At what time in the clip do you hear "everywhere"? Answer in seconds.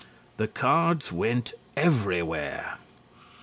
1.77-2.79